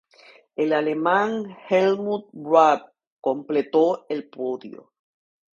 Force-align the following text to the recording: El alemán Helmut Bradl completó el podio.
El 0.55 0.73
alemán 0.73 1.55
Helmut 1.69 2.27
Bradl 2.33 2.85
completó 3.21 4.07
el 4.09 4.31
podio. 4.31 4.91